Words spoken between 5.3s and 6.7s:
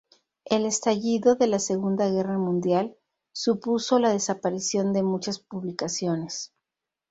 publicaciones.